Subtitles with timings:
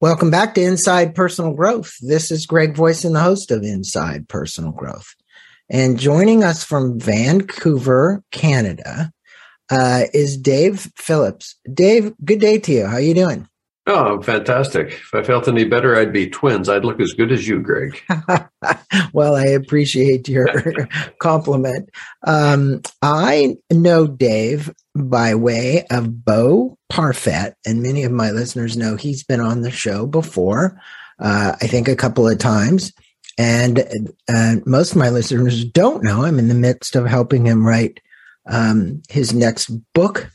[0.00, 1.92] Welcome back to Inside Personal Growth.
[2.00, 5.14] This is Greg Voisin, the host of Inside Personal Growth.
[5.68, 9.12] And joining us from Vancouver, Canada,
[9.70, 11.56] uh, is Dave Phillips.
[11.70, 12.86] Dave, good day to you.
[12.86, 13.46] How are you doing?
[13.92, 14.92] Oh, fantastic.
[14.92, 16.68] If I felt any better, I'd be twins.
[16.68, 18.00] I'd look as good as you, Greg.
[19.12, 20.46] well, I appreciate your
[21.18, 21.90] compliment.
[22.24, 28.94] Um, I know Dave by way of Bo Parfet, and many of my listeners know
[28.94, 30.80] he's been on the show before,
[31.18, 32.92] uh, I think a couple of times.
[33.38, 37.66] And uh, most of my listeners don't know I'm in the midst of helping him
[37.66, 38.00] write
[38.46, 40.30] um, his next book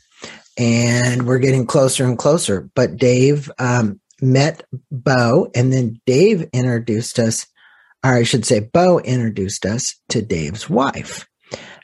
[0.57, 2.69] and we're getting closer and closer.
[2.75, 7.45] But Dave um, met Bo, and then Dave introduced us,
[8.03, 11.27] or I should say, Bo introduced us to Dave's wife.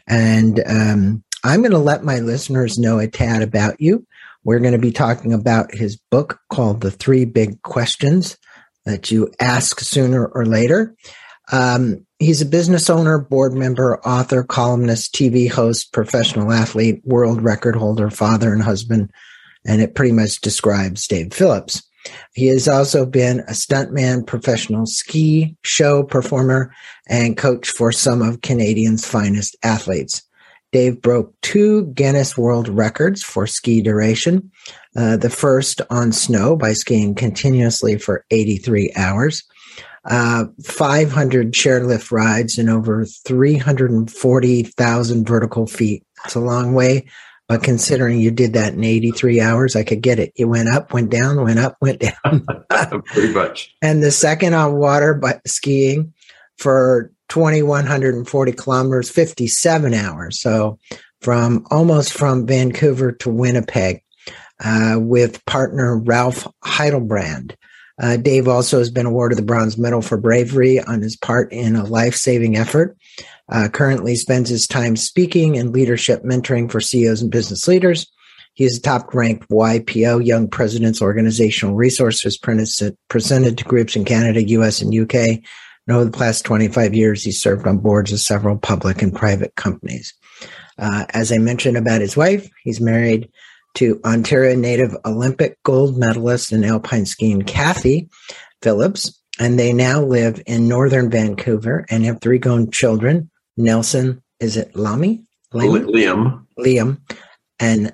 [0.08, 4.06] And um, I'm going to let my listeners know a tad about you.
[4.44, 8.38] We're going to be talking about his book called The Three Big Questions
[8.86, 10.96] that you ask sooner or later.
[11.52, 17.76] Um, he's a business owner, board member, author, columnist, TV host, professional athlete, world record
[17.76, 19.12] holder, father, and husband.
[19.66, 21.84] And it pretty much describes Dave Phillips.
[22.34, 26.74] He has also been a stuntman, professional ski show performer,
[27.08, 30.24] and coach for some of Canadians' finest athletes.
[30.72, 34.50] Dave broke two Guinness World Records for ski duration.
[34.96, 39.44] Uh, the first on snow by skiing continuously for 83 hours
[40.06, 46.04] uh, 500 chairlift rides and over 340,000 vertical feet.
[46.26, 47.06] It's a long way,
[47.48, 50.34] but considering you did that in 83 hours, I could get it.
[50.36, 52.46] You went up, went down, went up, went down.
[53.06, 53.76] Pretty much.
[53.82, 56.14] And the second on water, but skiing
[56.58, 60.40] for 2,140 kilometers, 57 hours.
[60.40, 60.80] So
[61.22, 64.04] from almost from Vancouver to Winnipeg
[64.64, 67.56] uh, with partner Ralph Heidelbrand.
[68.02, 71.76] Uh, Dave also has been awarded the Bronze Medal for bravery on his part in
[71.76, 72.98] a life saving effort.
[73.48, 78.12] Uh, currently spends his time speaking and leadership mentoring for CEOs and business leaders.
[78.54, 84.44] He is a top ranked YPO, Young Presidents Organizational Resources presented to groups in Canada,
[84.44, 85.14] US, and UK.
[85.88, 89.56] And over the past 25 years, he served on boards of several public and private
[89.56, 90.14] companies.
[90.78, 93.30] Uh, as I mentioned about his wife, he's married
[93.76, 98.10] to Ontario native Olympic gold medalist in alpine skiing Kathy
[98.62, 103.30] Phillips, and they now live in northern Vancouver and have three grown children.
[103.58, 105.26] Nelson, is it Lamy?
[105.54, 106.46] Liam.
[106.58, 107.00] Liam.
[107.60, 107.94] And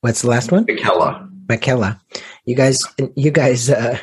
[0.00, 0.64] what's the last one?
[0.68, 1.28] Michaela.
[1.48, 2.00] Michaela.
[2.44, 2.78] You guys,
[3.14, 3.98] you guys uh,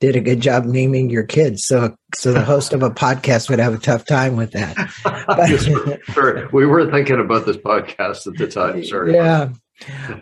[0.00, 1.66] did a good job naming your kids.
[1.66, 4.76] So, so the host of a podcast would have a tough time with that.
[6.14, 8.84] But, we were thinking about this podcast at the time.
[8.84, 9.14] Sorry.
[9.14, 9.50] Yeah.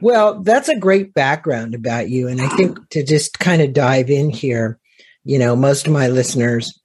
[0.00, 2.28] Well, that's a great background about you.
[2.28, 4.78] And I think to just kind of dive in here,
[5.24, 6.80] you know, most of my listeners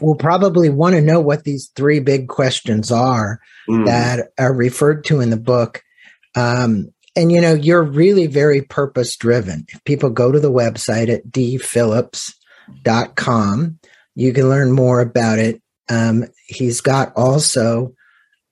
[0.00, 3.86] will probably want to know what these three big questions are mm.
[3.86, 5.82] that are referred to in the book.
[6.34, 9.66] Um, and, you know, you're really very purpose driven.
[9.68, 13.78] If people go to the website at dphillips.com,
[14.14, 15.62] you can learn more about it.
[15.88, 17.94] Um, he's got also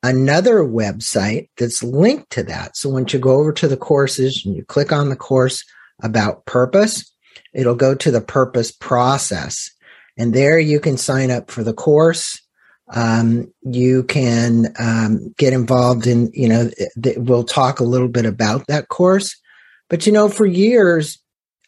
[0.03, 2.77] another website that's linked to that.
[2.77, 5.65] So once you go over to the courses and you click on the course
[6.03, 7.11] about purpose,
[7.53, 9.71] it'll go to the purpose process.
[10.17, 12.41] And there you can sign up for the course.
[12.95, 16.71] Um, you can um, get involved in, you know,
[17.03, 19.37] th- we'll talk a little bit about that course.
[19.91, 21.19] But, you know, for years,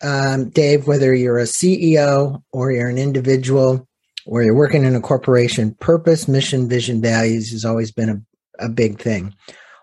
[0.03, 3.87] um, Dave, whether you're a CEO or you're an individual,
[4.31, 8.69] where you're working in a corporation, purpose, mission, vision, values has always been a, a
[8.69, 9.35] big thing.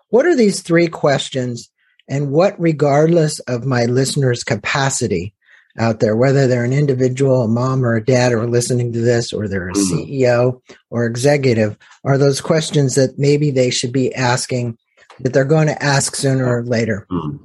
[0.08, 1.70] What are these three questions?
[2.08, 5.36] And what, regardless of my listeners' capacity
[5.78, 9.34] out there, whether they're an individual, a mom or a dad, or listening to this,
[9.34, 10.14] or they're a mm-hmm.
[10.14, 14.78] CEO or executive, are those questions that maybe they should be asking
[15.20, 17.06] that they're going to ask sooner or later?
[17.12, 17.44] Mm-hmm.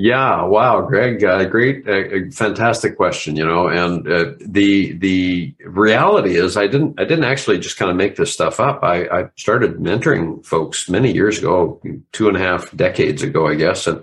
[0.00, 3.34] Yeah, wow, Greg, uh, great, uh, fantastic question.
[3.34, 7.90] You know, and uh, the the reality is, I didn't I didn't actually just kind
[7.90, 8.84] of make this stuff up.
[8.84, 13.56] I, I started mentoring folks many years ago, two and a half decades ago, I
[13.56, 14.00] guess, and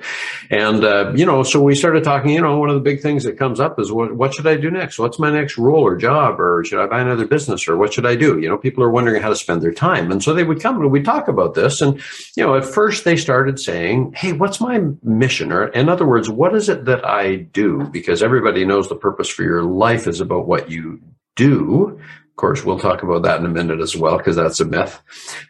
[0.50, 2.32] and uh, you know, so we started talking.
[2.32, 4.58] You know, one of the big things that comes up is what what should I
[4.58, 5.00] do next?
[5.00, 8.06] What's my next role or job, or should I buy another business, or what should
[8.06, 8.38] I do?
[8.38, 10.82] You know, people are wondering how to spend their time, and so they would come
[10.82, 12.02] and we talk about this, and
[12.36, 16.08] you know, at first they started saying, "Hey, what's my mission?" or and in other
[16.08, 17.84] words, what is it that I do?
[17.92, 21.00] Because everybody knows the purpose for your life is about what you
[21.36, 22.00] do.
[22.00, 25.00] Of course, we'll talk about that in a minute as well, because that's a myth.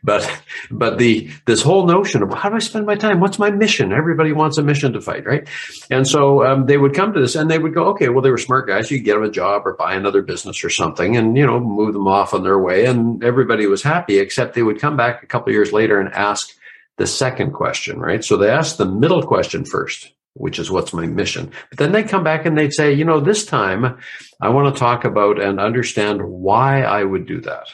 [0.03, 0.29] But,
[0.69, 3.21] but the, this whole notion of how do I spend my time?
[3.21, 3.93] What's my mission?
[3.93, 5.47] Everybody wants a mission to fight, right?
[5.89, 8.29] And so um, they would come to this and they would go, okay, well, they
[8.29, 8.91] were smart guys.
[8.91, 11.93] You get them a job or buy another business or something and, you know, move
[11.93, 12.85] them off on their way.
[12.85, 16.51] And everybody was happy, except they would come back a couple years later and ask
[16.97, 18.23] the second question, right?
[18.23, 21.51] So they asked the middle question first which is what's my mission.
[21.69, 23.97] But then they come back and they'd say, you know, this time
[24.41, 27.67] I want to talk about and understand why I would do that.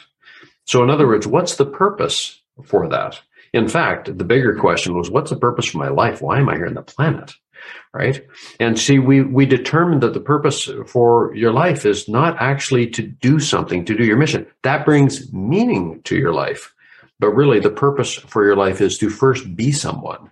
[0.64, 3.20] So, in other words, what's the purpose for that?
[3.52, 6.22] In fact, the bigger question was, what's the purpose for my life?
[6.22, 7.34] Why am I here on the planet?
[7.92, 8.24] Right.
[8.58, 13.02] And see, we, we determined that the purpose for your life is not actually to
[13.02, 14.46] do something, to do your mission.
[14.62, 16.74] That brings meaning to your life.
[17.20, 20.31] But really, the purpose for your life is to first be someone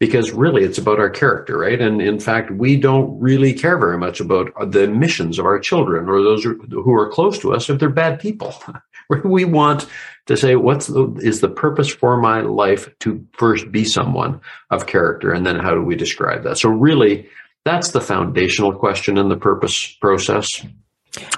[0.00, 1.80] because really it's about our character, right?
[1.80, 6.08] And in fact, we don't really care very much about the missions of our children
[6.08, 8.54] or those who are close to us if they're bad people.
[9.24, 9.86] we want
[10.26, 14.86] to say, what's the, is the purpose for my life to first be someone of
[14.86, 15.32] character?
[15.32, 16.58] And then how do we describe that?
[16.58, 17.28] So really,
[17.64, 20.64] that's the foundational question in the purpose process.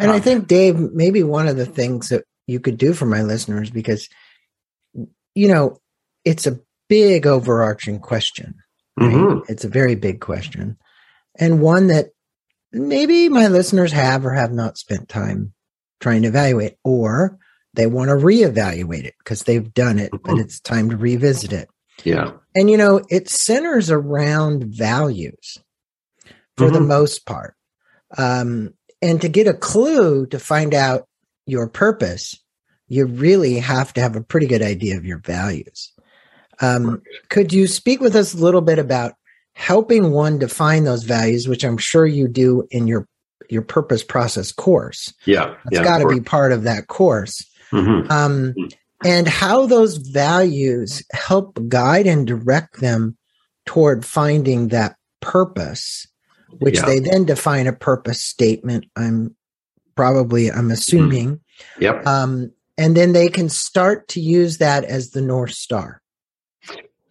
[0.01, 3.07] And I um, think, Dave, maybe one of the things that you could do for
[3.07, 4.09] my listeners, because,
[5.35, 5.79] you know,
[6.25, 8.55] it's a big overarching question.
[8.97, 9.13] Right?
[9.13, 9.53] Mm-hmm.
[9.53, 10.79] It's a very big question
[11.39, 12.07] and one that
[12.73, 15.53] maybe my listeners have or have not spent time
[16.01, 17.39] trying to evaluate, or
[17.75, 20.31] they want to reevaluate it because they've done it, mm-hmm.
[20.31, 21.69] but it's time to revisit it.
[22.05, 22.33] Yeah.
[22.55, 25.59] And, you know, it centers around values
[26.57, 26.75] for mm-hmm.
[26.75, 27.55] the most part.
[28.17, 31.07] Um, and to get a clue to find out
[31.47, 32.39] your purpose,
[32.89, 35.93] you really have to have a pretty good idea of your values.
[36.61, 39.15] Um, could you speak with us a little bit about
[39.53, 43.09] helping one define those values, which I'm sure you do in your
[43.49, 45.13] your purpose process course?
[45.25, 47.45] Yeah, it's yeah, got to be part of that course.
[47.73, 48.11] Mm-hmm.
[48.11, 48.55] Um,
[49.05, 53.17] and how those values help guide and direct them
[53.67, 56.07] toward finding that purpose,
[56.59, 56.87] which yeah.
[56.87, 58.87] they then define a purpose statement.
[58.97, 59.37] I'm
[59.97, 61.37] probably I'm assuming.
[61.37, 61.83] Mm-hmm.
[61.83, 62.07] Yep.
[62.07, 66.03] Um, and then they can start to use that as the north star.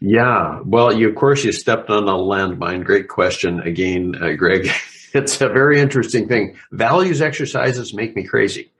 [0.07, 2.83] Yeah, well, you of course you stepped on a landmine.
[2.83, 4.69] Great question again, uh, Greg.
[5.13, 6.57] it's a very interesting thing.
[6.71, 8.71] Values exercises make me crazy.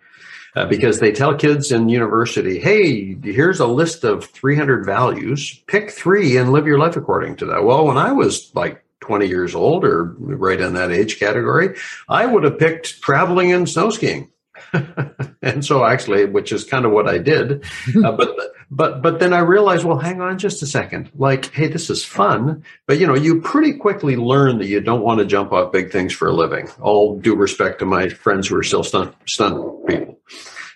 [0.55, 5.61] Uh, because they tell kids in university, hey, here's a list of 300 values.
[5.67, 7.65] Pick three and live your life according to that.
[7.65, 11.75] Well, when I was like 20 years old or right in that age category,
[12.07, 14.31] I would have picked traveling and snow skiing.
[15.41, 17.63] and so actually, which is kind of what I did,
[18.03, 18.37] uh, but
[18.69, 21.11] but but then I realized, well, hang on just a second.
[21.15, 25.01] Like, hey, this is fun, but you know, you pretty quickly learn that you don't
[25.01, 26.69] want to jump off big things for a living.
[26.81, 30.19] All due respect to my friends who are still stunt stunt people.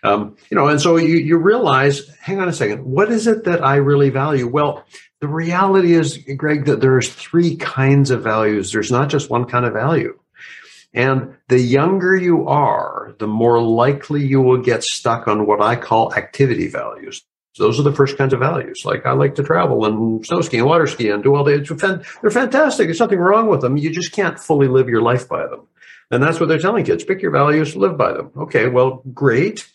[0.01, 3.43] Um, you know, and so you you realize, hang on a second, what is it
[3.45, 4.47] that I really value?
[4.47, 4.85] Well,
[5.19, 8.71] the reality is, Greg, that there's three kinds of values.
[8.71, 10.17] There's not just one kind of value.
[10.93, 15.75] And the younger you are, the more likely you will get stuck on what I
[15.75, 17.23] call activity values.
[17.57, 18.83] Those are the first kinds of values.
[18.85, 22.01] Like I like to travel and snow ski and water ski and do all the,
[22.21, 22.87] they're fantastic.
[22.87, 23.77] There's nothing wrong with them.
[23.77, 25.67] You just can't fully live your life by them.
[26.09, 27.03] And that's what they're telling kids.
[27.03, 28.31] Pick your values, live by them.
[28.35, 29.69] Okay, well, great.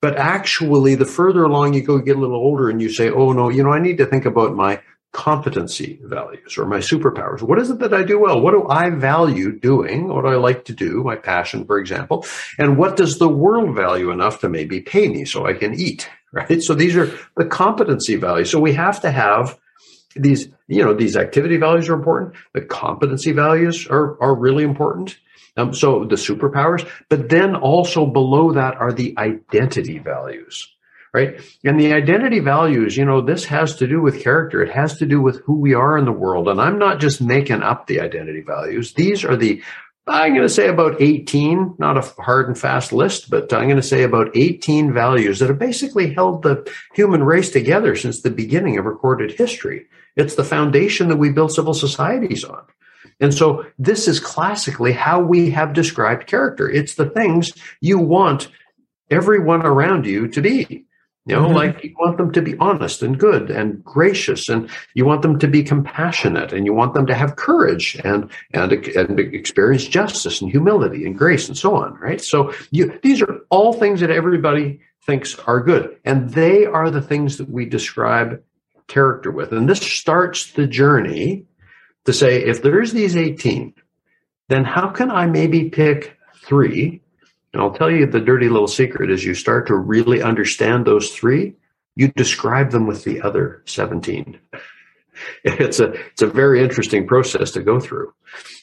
[0.00, 3.10] But actually, the further along you go, you get a little older and you say,
[3.10, 4.80] oh no, you know, I need to think about my
[5.14, 7.40] competency values or my superpowers.
[7.40, 8.40] What is it that I do well?
[8.40, 10.08] What do I value doing?
[10.08, 11.02] What do I like to do?
[11.04, 12.26] My passion, for example.
[12.58, 16.10] And what does the world value enough to maybe pay me so I can eat?
[16.34, 16.60] Right.
[16.60, 18.50] So these are the competency values.
[18.50, 19.56] So we have to have
[20.16, 22.34] these, you know, these activity values are important.
[22.54, 25.16] The competency values are, are really important.
[25.56, 30.73] Um, so the superpowers, but then also below that are the identity values
[31.14, 31.40] right?
[31.62, 34.62] And the identity values, you know, this has to do with character.
[34.62, 36.48] It has to do with who we are in the world.
[36.48, 38.94] And I'm not just making up the identity values.
[38.94, 39.62] These are the,
[40.08, 43.76] I'm going to say about 18, not a hard and fast list, but I'm going
[43.76, 48.30] to say about 18 values that have basically held the human race together since the
[48.30, 49.86] beginning of recorded history.
[50.16, 52.64] It's the foundation that we build civil societies on.
[53.20, 56.68] And so this is classically how we have described character.
[56.68, 58.48] It's the things you want
[59.12, 60.86] everyone around you to be.
[61.26, 61.54] You know, mm-hmm.
[61.54, 65.38] like you want them to be honest and good and gracious, and you want them
[65.38, 70.42] to be compassionate, and you want them to have courage and and and experience justice
[70.42, 71.94] and humility and grace and so on.
[71.94, 72.20] Right.
[72.20, 77.00] So you, these are all things that everybody thinks are good, and they are the
[77.00, 78.42] things that we describe
[78.86, 79.52] character with.
[79.52, 81.46] And this starts the journey
[82.04, 83.72] to say, if there's these eighteen,
[84.50, 87.00] then how can I maybe pick three
[87.54, 91.10] And I'll tell you the dirty little secret is you start to really understand those
[91.10, 91.54] three,
[91.94, 94.38] you describe them with the other 17.
[95.44, 98.12] It's a it's a very interesting process to go through,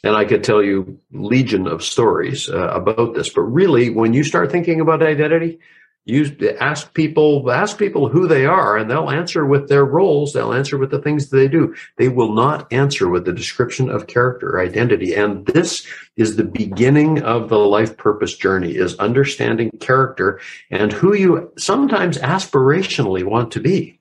[0.03, 3.29] and I could tell you legion of stories uh, about this.
[3.29, 5.59] But really, when you start thinking about identity,
[6.05, 10.33] you ask people ask people who they are and they'll answer with their roles.
[10.33, 11.75] They'll answer with the things they do.
[11.97, 15.13] They will not answer with the description of character identity.
[15.13, 15.85] And this
[16.17, 20.39] is the beginning of the life purpose journey is understanding character
[20.71, 23.99] and who you sometimes aspirationally want to be.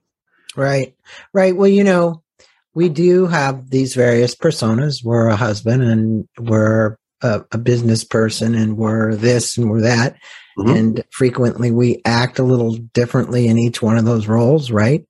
[0.57, 0.95] Right.
[1.35, 1.55] Right.
[1.55, 2.23] Well you know
[2.73, 5.05] we do have these various personas.
[5.05, 10.17] We're a husband and we're a, a business person and we're this and we're that
[10.59, 10.77] Mm-hmm.
[10.77, 15.05] And frequently we act a little differently in each one of those roles, right?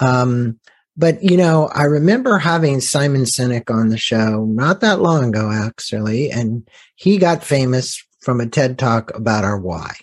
[0.00, 0.58] Um,
[0.96, 5.50] but you know, I remember having Simon Sinek on the show not that long ago,
[5.52, 9.94] actually, and he got famous from a TED talk about our why.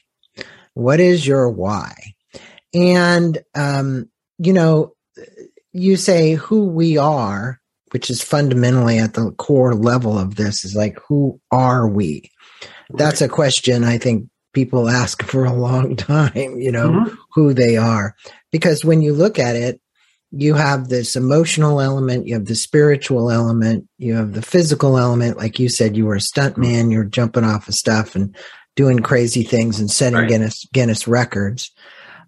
[0.74, 1.94] What is your why?
[2.74, 4.94] And, um, you know,
[5.74, 7.60] you say who we are,
[7.92, 12.32] which is fundamentally at the core level of this is like, who are we?
[12.90, 17.16] That's a question I think people ask for a long time, you know, mm-hmm.
[17.36, 18.16] who they are.
[18.52, 19.80] Because when you look at it,
[20.32, 25.38] you have this emotional element, you have the spiritual element, you have the physical element.
[25.38, 26.92] Like you said, you were a stunt man, mm-hmm.
[26.92, 28.36] you're jumping off of stuff and
[28.76, 30.28] doing crazy things and setting right.
[30.28, 31.72] Guinness Guinness records.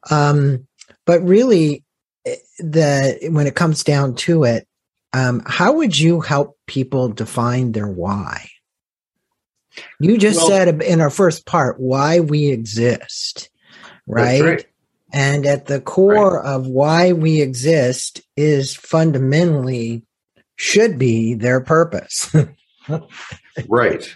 [0.09, 0.67] Um,
[1.05, 1.83] but really,
[2.25, 4.67] eh, the when it comes down to it,
[5.13, 8.49] um, how would you help people define their why?
[9.99, 13.49] You just well, said in our first part why we exist,
[14.05, 14.41] right?
[14.41, 14.65] right.
[15.13, 16.45] And at the core right.
[16.55, 20.03] of why we exist is fundamentally
[20.57, 22.35] should be their purpose.
[23.67, 24.15] right.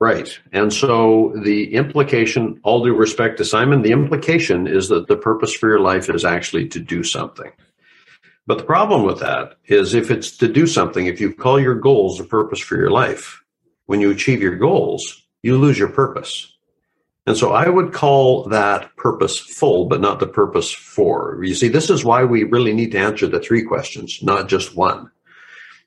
[0.00, 0.38] Right.
[0.52, 5.52] And so the implication, all due respect to Simon, the implication is that the purpose
[5.52, 7.50] for your life is actually to do something.
[8.46, 11.74] But the problem with that is if it's to do something, if you call your
[11.74, 13.42] goals the purpose for your life,
[13.88, 16.54] when you achieve your goals, you lose your purpose.
[17.26, 21.42] And so I would call that purposeful, but not the purpose for.
[21.42, 24.76] You see, this is why we really need to answer the three questions, not just
[24.76, 25.10] one.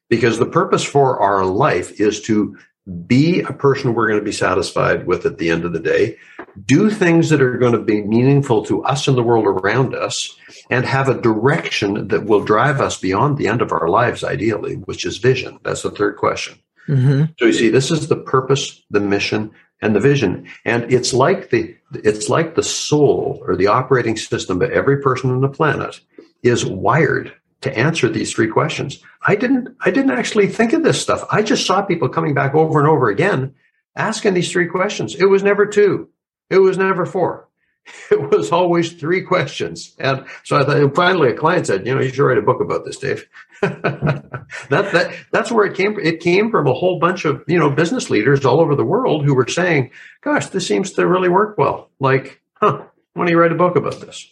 [0.09, 2.57] Because the purpose for our life is to
[3.05, 6.17] be a person we're going to be satisfied with at the end of the day,
[6.65, 10.35] do things that are going to be meaningful to us and the world around us,
[10.71, 14.75] and have a direction that will drive us beyond the end of our lives, ideally,
[14.75, 15.59] which is vision.
[15.63, 16.60] That's the third question.
[16.87, 17.25] Mm-hmm.
[17.39, 20.47] So you see, this is the purpose, the mission, and the vision.
[20.65, 25.31] And it's like the it's like the soul or the operating system of every person
[25.31, 25.99] on the planet
[26.43, 29.01] is wired to answer these three questions.
[29.27, 31.25] I didn't I didn't actually think of this stuff.
[31.31, 33.55] I just saw people coming back over and over again
[33.95, 35.15] asking these three questions.
[35.15, 36.09] It was never two.
[36.49, 37.47] It was never four.
[38.11, 39.95] It was always three questions.
[39.97, 42.61] And so I thought finally a client said, you know, you should write a book
[42.61, 43.27] about this, Dave.
[43.61, 45.99] that that that's where it came.
[45.99, 49.23] It came from a whole bunch of you know business leaders all over the world
[49.23, 52.85] who were saying, "Gosh, this seems to really work well." Like, huh?
[53.13, 54.27] Why don't you write a book about this?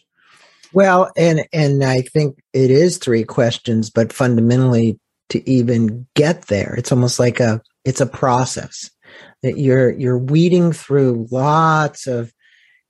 [0.74, 6.74] Well, and and I think it is three questions, but fundamentally, to even get there,
[6.76, 8.90] it's almost like a it's a process
[9.44, 12.34] that you're you're weeding through lots of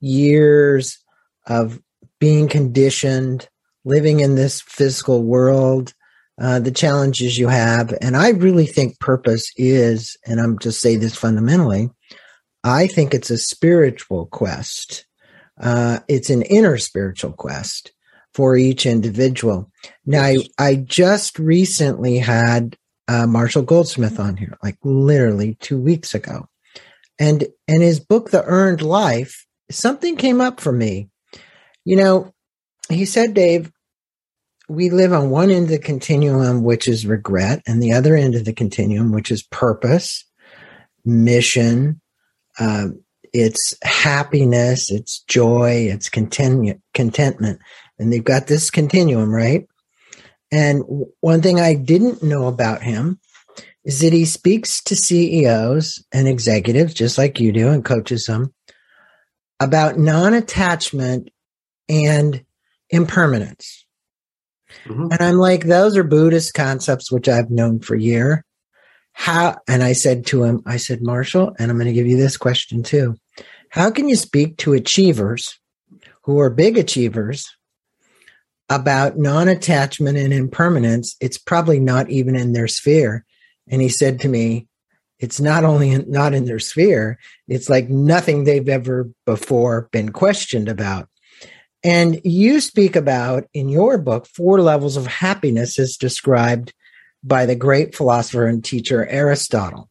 [0.00, 0.98] years
[1.46, 1.80] of
[2.18, 3.48] being conditioned,
[3.84, 5.94] living in this physical world,
[6.40, 7.94] uh, the challenges you have.
[8.00, 11.90] And I really think purpose is, and I'm just say this fundamentally,
[12.64, 15.06] I think it's a spiritual quest.
[15.60, 17.92] Uh, it's an inner spiritual quest
[18.32, 19.70] for each individual.
[20.06, 22.76] Now, I, I just recently had
[23.08, 26.48] uh, Marshall Goldsmith on here, like literally two weeks ago.
[27.18, 31.08] And, and his book, The Earned Life, something came up for me.
[31.84, 32.34] You know,
[32.88, 33.70] he said, Dave,
[34.68, 38.34] we live on one end of the continuum, which is regret, and the other end
[38.34, 40.24] of the continuum, which is purpose,
[41.04, 42.00] mission,
[42.58, 42.88] uh,
[43.32, 47.60] it's happiness, it's joy, it's content- contentment.
[47.98, 49.66] And they've got this continuum, right?
[50.52, 50.82] And
[51.20, 53.20] one thing I didn't know about him
[53.84, 58.52] is that he speaks to CEOs and executives, just like you do, and coaches them
[59.60, 61.30] about non attachment
[61.88, 62.44] and
[62.88, 63.84] impermanence.
[64.84, 65.08] Mm-hmm.
[65.12, 68.44] And I'm like, those are Buddhist concepts, which I've known for a year.
[69.12, 72.16] How, and I said to him, I said, Marshall, and I'm going to give you
[72.16, 73.16] this question too.
[73.70, 75.58] How can you speak to achievers
[76.22, 77.48] who are big achievers
[78.68, 81.16] about non attachment and impermanence?
[81.20, 83.24] It's probably not even in their sphere.
[83.68, 84.68] And he said to me,
[85.20, 90.10] it's not only in, not in their sphere, it's like nothing they've ever before been
[90.10, 91.08] questioned about.
[91.82, 96.72] And you speak about in your book four levels of happiness as described
[97.22, 99.88] by the great philosopher and teacher Aristotle.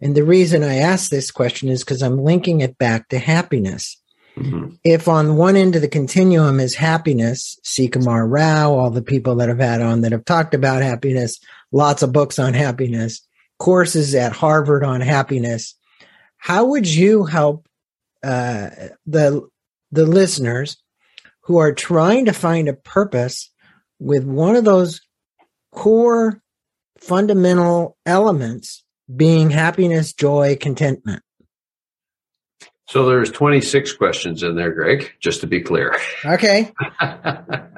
[0.00, 3.96] And the reason I ask this question is because I'm linking it back to happiness.
[4.36, 4.74] Mm-hmm.
[4.84, 9.50] If on one end of the continuum is happiness, Srikumar Rao, all the people that
[9.50, 11.38] I've had on that have talked about happiness,
[11.72, 13.26] lots of books on happiness,
[13.60, 15.76] courses at Harvard on happiness,
[16.38, 17.68] how would you help
[18.24, 18.70] uh,
[19.06, 19.46] the
[19.92, 20.82] the listeners
[21.42, 23.50] who are trying to find a purpose
[24.00, 25.00] with one of those
[25.72, 26.42] core
[26.98, 28.82] fundamental elements
[29.14, 31.22] being happiness, joy, contentment?
[32.90, 35.96] So there's 26 questions in there, Greg, just to be clear.
[36.24, 36.72] Okay.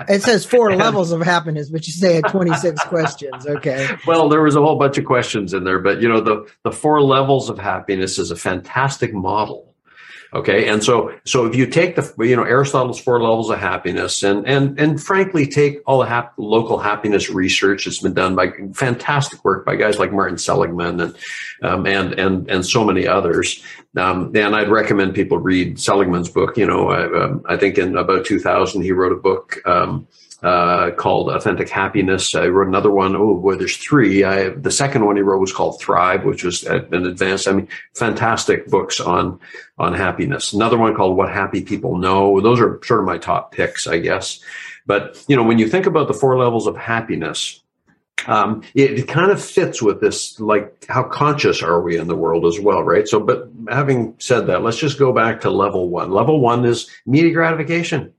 [0.08, 3.46] it says four levels of happiness, but you say 26 questions.
[3.46, 3.90] Okay.
[4.06, 6.72] Well, there was a whole bunch of questions in there, but you know, the, the
[6.72, 9.71] four levels of happiness is a fantastic model
[10.34, 10.66] Okay.
[10.66, 14.46] And so, so if you take the, you know, Aristotle's four levels of happiness and,
[14.48, 19.44] and, and frankly, take all the hap- local happiness research that's been done by fantastic
[19.44, 21.16] work by guys like Martin Seligman and,
[21.62, 23.62] um, and, and, and so many others.
[23.94, 26.56] Um, and I'd recommend people read Seligman's book.
[26.56, 30.08] You know, I, um, I think in about 2000, he wrote a book, um,
[30.42, 32.34] uh, called Authentic Happiness.
[32.34, 33.14] I wrote another one.
[33.14, 34.24] Oh boy, there's three.
[34.24, 37.46] I, the second one he wrote was called Thrive, which was an advanced.
[37.46, 39.38] I mean, fantastic books on
[39.78, 40.52] on happiness.
[40.52, 42.40] Another one called What Happy People Know.
[42.40, 44.40] Those are sort of my top picks, I guess.
[44.84, 47.60] But you know, when you think about the four levels of happiness,
[48.26, 52.16] um, it, it, kind of fits with this, like how conscious are we in the
[52.16, 53.08] world as well, right?
[53.08, 56.12] So, but having said that, let's just go back to level one.
[56.12, 58.12] Level one is media gratification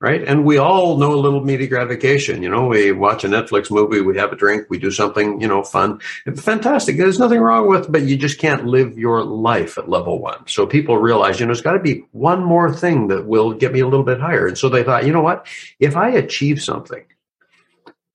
[0.00, 0.22] right?
[0.22, 2.42] And we all know a little immediate gratification.
[2.42, 5.48] You know, we watch a Netflix movie, we have a drink, we do something, you
[5.48, 6.00] know, fun.
[6.36, 6.98] Fantastic.
[6.98, 10.46] There's nothing wrong with, but you just can't live your life at level one.
[10.46, 13.72] So people realize, you know, it's got to be one more thing that will get
[13.72, 14.46] me a little bit higher.
[14.46, 15.46] And so they thought, you know what?
[15.80, 17.04] If I achieve something,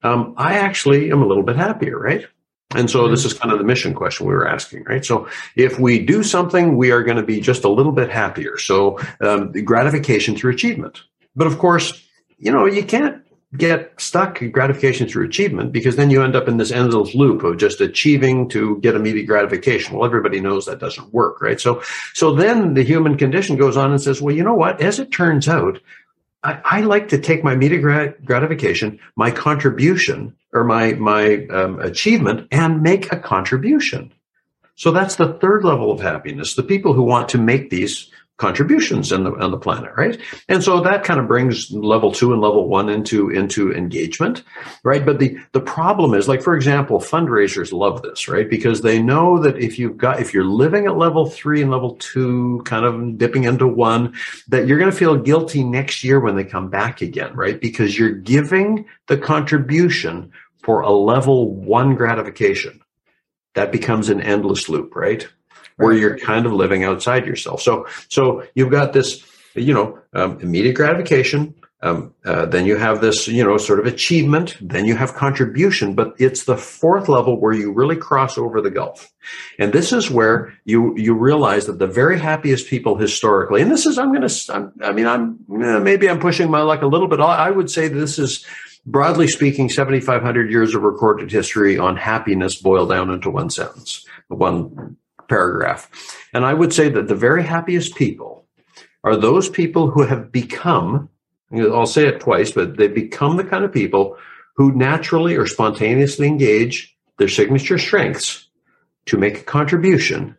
[0.04, 2.26] um, I actually am a little bit happier, right?
[2.74, 5.04] And so this is kind of the mission question we were asking, right?
[5.04, 8.56] So if we do something, we are going to be just a little bit happier.
[8.56, 11.02] So um, gratification through achievement.
[11.34, 12.02] But of course,
[12.38, 13.22] you know, you can't
[13.56, 17.42] get stuck in gratification through achievement because then you end up in this endless loop
[17.42, 19.94] of just achieving to get immediate gratification.
[19.94, 21.60] Well, everybody knows that doesn't work, right?
[21.60, 21.82] So,
[22.14, 24.80] so then the human condition goes on and says, well, you know what?
[24.80, 25.78] As it turns out,
[26.42, 31.78] I, I like to take my immediate grat- gratification, my contribution or my, my um,
[31.80, 34.12] achievement and make a contribution.
[34.76, 36.54] So that's the third level of happiness.
[36.54, 38.10] The people who want to make these
[38.42, 40.20] contributions on the, on the planet, right?
[40.48, 44.42] And so that kind of brings level two and level one into, into engagement,
[44.82, 45.06] right?
[45.06, 48.50] But the, the problem is like, for example, fundraisers love this, right?
[48.50, 51.94] Because they know that if you've got, if you're living at level three and level
[52.00, 54.12] two, kind of dipping into one,
[54.48, 57.60] that you're going to feel guilty next year when they come back again, right?
[57.60, 60.32] Because you're giving the contribution
[60.64, 62.80] for a level one gratification.
[63.54, 65.28] That becomes an endless loop, right?
[65.76, 67.62] Where you're kind of living outside yourself.
[67.62, 71.54] So, so you've got this, you know, um, immediate gratification.
[71.84, 74.56] Um, uh, then you have this, you know, sort of achievement.
[74.60, 78.70] Then you have contribution, but it's the fourth level where you really cross over the
[78.70, 79.12] gulf.
[79.58, 83.84] And this is where you, you realize that the very happiest people historically, and this
[83.84, 87.18] is, I'm going to, I mean, I'm, maybe I'm pushing my luck a little bit.
[87.18, 88.46] I would say this is,
[88.86, 94.96] broadly speaking, 7,500 years of recorded history on happiness boiled down into one sentence, one
[95.32, 95.88] paragraph.
[96.34, 98.44] And I would say that the very happiest people
[99.02, 101.08] are those people who have become,
[101.50, 104.18] I'll say it twice, but they become the kind of people
[104.56, 108.48] who naturally or spontaneously engage their signature strengths
[109.06, 110.36] to make a contribution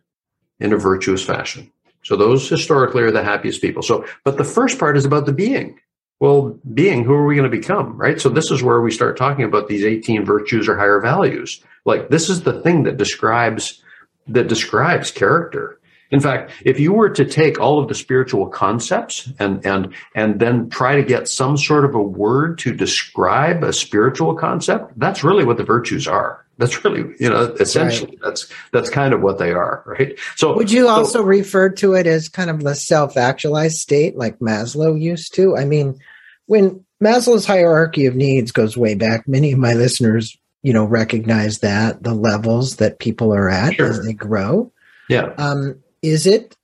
[0.60, 1.70] in a virtuous fashion.
[2.04, 3.82] So those historically are the happiest people.
[3.82, 5.80] So, but the first part is about the being.
[6.20, 8.20] Well, being, who are we going to become, right?
[8.20, 11.60] So this is where we start talking about these 18 virtues or higher values.
[11.84, 13.82] Like this is the thing that describes
[14.28, 15.78] that describes character.
[16.10, 20.38] In fact, if you were to take all of the spiritual concepts and and and
[20.38, 25.24] then try to get some sort of a word to describe a spiritual concept, that's
[25.24, 26.44] really what the virtues are.
[26.56, 28.20] That's really, you know, essentially right.
[28.22, 30.16] that's that's kind of what they are, right?
[30.36, 34.38] So would you also so, refer to it as kind of the self-actualized state like
[34.38, 35.56] Maslow used to?
[35.56, 35.98] I mean,
[36.46, 41.60] when Maslow's hierarchy of needs goes way back, many of my listeners you know recognize
[41.60, 43.86] that the levels that people are at sure.
[43.86, 44.72] as they grow
[45.08, 46.56] yeah um is it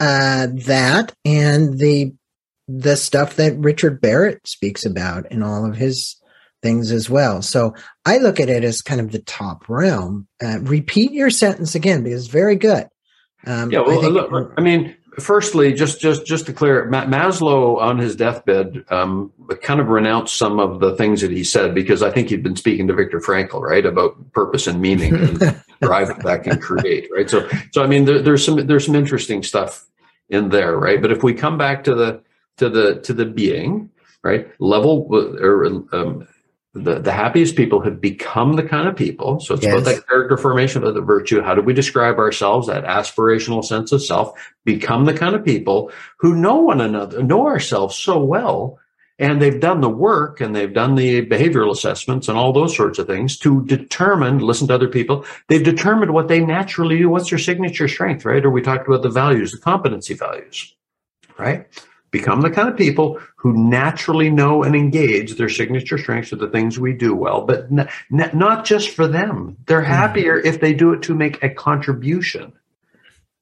[0.00, 2.12] uh that and the
[2.68, 6.16] the stuff that richard barrett speaks about in all of his
[6.62, 7.74] things as well so
[8.06, 10.26] i look at it as kind of the top realm.
[10.42, 12.86] Uh, repeat your sentence again because it's very good.
[13.46, 17.78] Um, yeah, well, I, think, look, I mean, firstly, just just just to clear, Maslow
[17.78, 22.02] on his deathbed um, kind of renounced some of the things that he said because
[22.02, 25.38] I think he'd been speaking to Viktor Frankl, right, about purpose and meaning and
[25.82, 27.28] drive that can create, right.
[27.28, 29.86] So, so I mean, there, there's some there's some interesting stuff
[30.28, 31.00] in there, right.
[31.00, 32.22] But if we come back to the
[32.58, 33.90] to the to the being,
[34.22, 36.28] right, level or um,
[36.72, 39.40] the, the happiest people have become the kind of people.
[39.40, 39.72] So it's yes.
[39.72, 41.42] about that character formation of the virtue.
[41.42, 42.68] How do we describe ourselves?
[42.68, 44.38] That aspirational sense of self.
[44.64, 48.78] Become the kind of people who know one another, know ourselves so well.
[49.18, 52.98] And they've done the work and they've done the behavioral assessments and all those sorts
[52.98, 55.26] of things to determine, listen to other people.
[55.48, 57.10] They've determined what they naturally do.
[57.10, 58.42] What's their signature strength, right?
[58.42, 60.74] Or we talked about the values, the competency values,
[61.36, 61.66] right?
[62.10, 66.48] Become the kind of people who naturally know and engage their signature strengths are the
[66.48, 69.56] things we do well, but n- n- not just for them.
[69.66, 69.92] They're mm-hmm.
[69.92, 70.48] happier mm-hmm.
[70.48, 72.52] if they do it to make a contribution,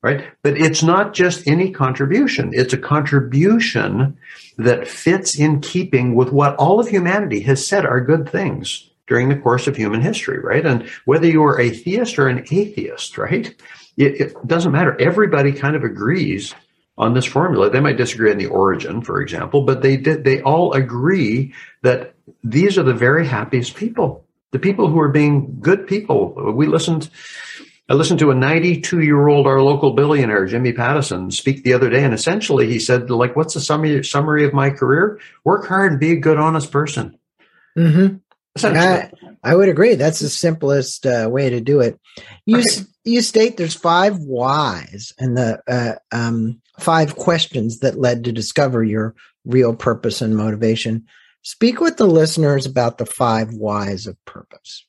[0.02, 0.26] right?
[0.42, 2.50] But it's not just any contribution.
[2.52, 4.18] It's a contribution
[4.56, 9.30] that fits in keeping with what all of humanity has said are good things during
[9.30, 10.66] the course of human history, right?
[10.66, 13.54] And whether you are a theist or an atheist, right?
[13.96, 15.00] It, it doesn't matter.
[15.00, 16.54] Everybody kind of agrees
[16.98, 17.70] on this formula.
[17.70, 22.14] They might disagree on the origin, for example, but they did, they all agree that
[22.42, 24.24] these are the very happiest people.
[24.50, 26.52] The people who are being good people.
[26.54, 27.08] We listened,
[27.88, 31.88] I listened to a 92 year old, our local billionaire, Jimmy Pattison, speak the other
[31.88, 32.02] day.
[32.02, 35.20] And essentially he said, like, what's the summary, summary of my career?
[35.44, 37.18] Work hard and be a good, honest person.
[37.76, 38.16] Mm-hmm.
[38.64, 39.10] I,
[39.44, 39.94] I, would agree.
[39.94, 42.00] That's the simplest uh, way to do it.
[42.44, 42.84] You right.
[43.04, 48.84] you state there's five whys and the uh, um, five questions that led to discover
[48.84, 49.14] your
[49.44, 51.06] real purpose and motivation.
[51.42, 54.84] Speak with the listeners about the five whys of purpose.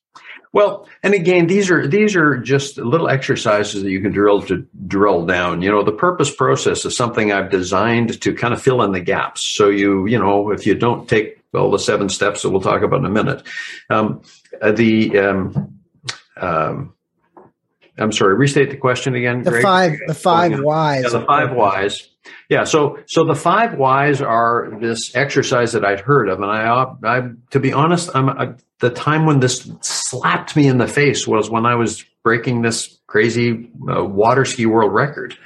[0.52, 4.66] Well, and again, these are these are just little exercises that you can drill to
[4.88, 5.62] drill down.
[5.62, 9.00] You know, the purpose process is something I've designed to kind of fill in the
[9.00, 9.42] gaps.
[9.42, 12.82] So you, you know, if you don't take all the seven steps that we'll talk
[12.82, 13.44] about in a minute,
[13.92, 14.22] um,
[14.60, 15.80] uh, the um,
[16.38, 16.96] um,
[18.00, 19.44] I'm sorry, restate the question again.
[19.44, 19.64] The Greg.
[19.64, 21.04] five, the five whys.
[21.04, 22.10] Yeah, the five whys.
[22.50, 22.64] Yeah.
[22.64, 27.30] So, so the five whys are this exercise that I'd heard of, and I, I,
[27.52, 31.50] to be honest, I'm I, the time when this slapped me in the face was
[31.50, 35.38] when I was breaking this crazy uh, water ski world record.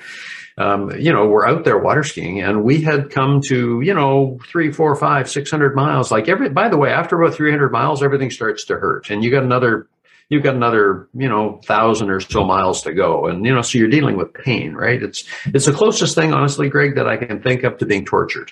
[0.56, 4.40] Um, you know, we're out there water skiing, and we had come to you know
[4.48, 6.12] three, four, five, six hundred miles.
[6.12, 9.24] Like every, by the way, after about three hundred miles, everything starts to hurt, and
[9.24, 9.88] you got another
[10.30, 13.28] you've got another, you know, thousand or so miles to go.
[13.28, 15.02] And, you know, so you're dealing with pain, right?
[15.02, 18.52] It's, it's the closest thing, honestly, Greg, that I can think of to being tortured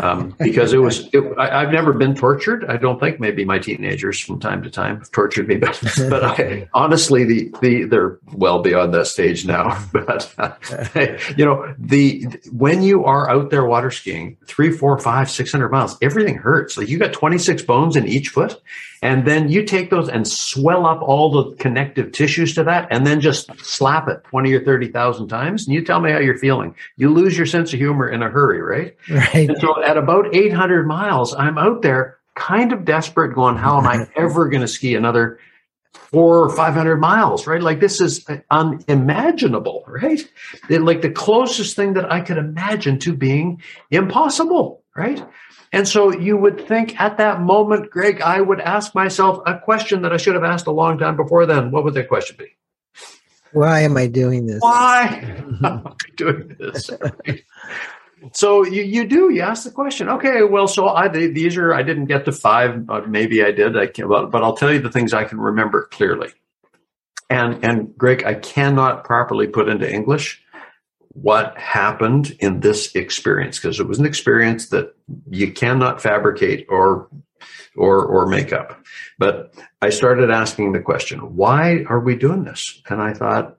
[0.00, 2.64] um, because it was it, I, have never been tortured.
[2.66, 6.24] I don't think maybe my teenagers from time to time have tortured me, but but
[6.24, 9.82] I, honestly, the the they're well beyond that stage now.
[9.94, 10.54] But uh,
[11.36, 15.70] you know, the when you are out there water skiing, three, four, five, six hundred
[15.70, 16.76] miles, everything hurts.
[16.76, 18.60] Like you got twenty six bones in each foot,
[19.04, 23.06] and then you take those and swell up all the connective tissues to that, and
[23.06, 26.38] then just slap it twenty or thirty thousand times, and you tell me how you're
[26.38, 26.74] feeling.
[26.96, 28.96] You lose your sense of humor in a hurry, right?
[29.10, 29.48] Right.
[29.48, 33.86] And so at about 800 miles, I'm out there kind of desperate going, how am
[33.86, 35.38] I ever going to ski another
[35.94, 37.62] four or 500 miles, right?
[37.62, 40.20] Like this is unimaginable, right?
[40.68, 45.24] Like the closest thing that I could imagine to being impossible, right?
[45.72, 50.02] And so you would think at that moment, Greg, I would ask myself a question
[50.02, 51.72] that I should have asked a long time before then.
[51.72, 52.46] What would that question be?
[53.52, 54.60] Why am I doing this?
[54.60, 55.20] Why
[55.64, 56.90] am I doing this?
[57.00, 57.44] Right?
[58.32, 60.08] So you, you do you ask the question.
[60.08, 63.76] Okay well so i these are i didn't get to five but maybe i did
[63.76, 66.30] i can but, but i'll tell you the things i can remember clearly.
[67.30, 70.42] And and greg i cannot properly put into english
[71.14, 74.94] what happened in this experience because it was an experience that
[75.30, 77.08] you cannot fabricate or
[77.76, 78.84] or or make up.
[79.18, 82.82] But i started asking the question why are we doing this?
[82.88, 83.56] And i thought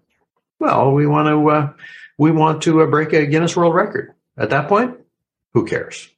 [0.60, 1.74] well we want to uh,
[2.18, 4.98] we want to uh, break a guinness world record at that point,
[5.54, 6.10] who cares?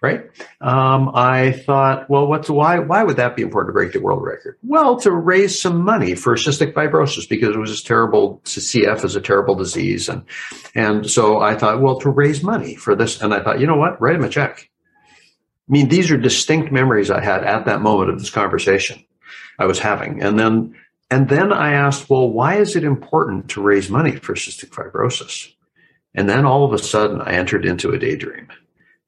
[0.00, 0.30] Right?
[0.60, 2.78] Um, I thought, well, what's why?
[2.78, 4.56] Why would that be important to break the world record?
[4.62, 8.40] Well, to raise some money for cystic fibrosis because it was this terrible.
[8.44, 10.22] CF is a terrible disease, and
[10.76, 13.76] and so I thought, well, to raise money for this, and I thought, you know
[13.76, 14.00] what?
[14.00, 14.70] Write him a check.
[15.68, 19.04] I mean, these are distinct memories I had at that moment of this conversation
[19.58, 20.76] I was having, and then
[21.10, 25.52] and then I asked, well, why is it important to raise money for cystic fibrosis?
[26.14, 28.48] And then all of a sudden, I entered into a daydream.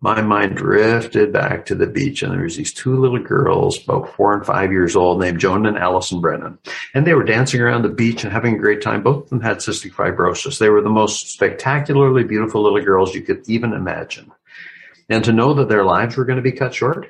[0.02, 4.14] my mind drifted back to the beach and there was these two little girls about
[4.14, 6.58] four and five years old named joan and allison brennan.
[6.94, 9.02] And they were dancing around the beach and having a great time.
[9.02, 10.58] Both of them had cystic fibrosis.
[10.58, 14.32] They were the most spectacularly beautiful little girls you could even imagine.
[15.10, 17.08] And to know that their lives were going to be cut short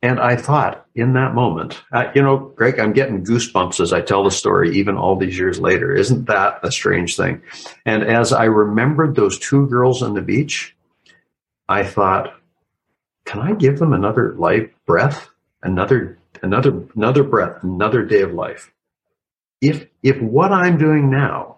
[0.00, 4.00] and I thought in that moment, uh, you know, Greg, I'm getting goosebumps as I
[4.00, 5.92] tell the story, even all these years later.
[5.92, 7.42] Isn't that a strange thing?
[7.84, 10.76] And as I remembered those two girls on the beach,
[11.68, 12.32] I thought,
[13.24, 15.28] can I give them another life breath,
[15.62, 18.72] another, another, another breath, another day of life?
[19.60, 21.56] If, if what I'm doing now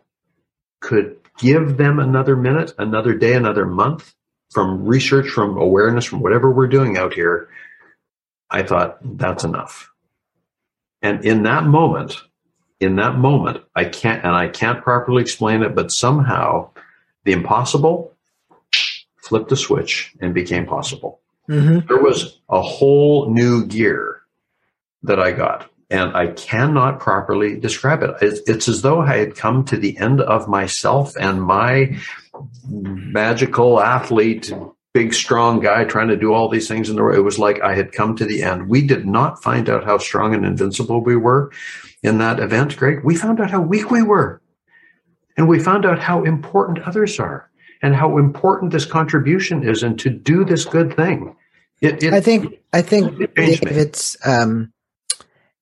[0.81, 4.14] could give them another minute, another day, another month
[4.50, 7.50] from research, from awareness, from whatever we're doing out here,
[8.51, 9.91] I thought, that's enough.
[11.03, 12.17] And in that moment,
[12.81, 16.71] in that moment, I can't, and I can't properly explain it, but somehow
[17.25, 18.15] the impossible
[19.17, 21.21] flipped a switch and became possible.
[21.49, 21.87] Mm-hmm.
[21.87, 24.23] There was a whole new gear
[25.03, 28.15] that I got, and I cannot properly describe it.
[28.21, 31.97] It's, it's as though I had come to the end of myself and my
[32.67, 34.53] magical athlete
[34.92, 37.18] big, strong guy trying to do all these things in the world.
[37.18, 38.68] It was like I had come to the end.
[38.68, 41.53] We did not find out how strong and invincible we were
[42.03, 43.05] in that event, Greg.
[43.05, 44.40] We found out how weak we were.
[45.37, 47.48] And we found out how important others are
[47.83, 51.35] and how important this contribution is and to do this good thing.
[51.81, 54.72] It, it, I think, I think it it's, um,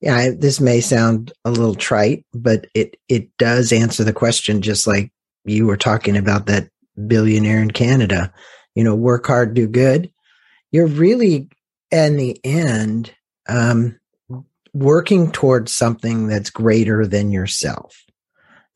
[0.01, 4.87] yeah, this may sound a little trite, but it, it does answer the question, just
[4.87, 5.13] like
[5.45, 6.69] you were talking about that
[7.07, 8.33] billionaire in Canada
[8.79, 10.09] you know, work hard, do good,
[10.71, 11.49] you're really
[11.91, 13.13] in the end
[13.49, 13.99] um,
[14.73, 18.05] working towards something that's greater than yourself.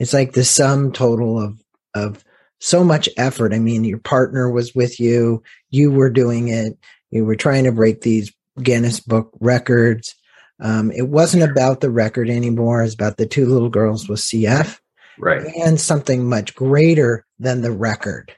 [0.00, 1.62] It's like the sum total of
[1.94, 2.24] of
[2.58, 3.54] so much effort.
[3.54, 6.76] I mean, your partner was with you, you were doing it,
[7.12, 10.16] you were trying to break these Guinness Book records.
[10.58, 12.82] Um, it wasn't about the record anymore.
[12.82, 14.80] It's about the two little girls with CF,
[15.16, 15.46] right?
[15.64, 18.32] And something much greater than the record.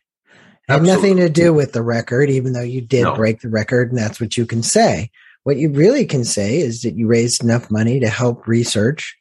[0.68, 3.14] Had nothing to do with the record, even though you did no.
[3.14, 5.11] break the record, and that's what you can say.
[5.42, 9.14] What you really can say is that you raised enough money to help research,